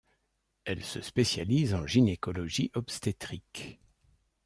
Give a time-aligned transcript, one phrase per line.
[0.65, 3.79] Elle se spécialise en gynécologie obstétrique.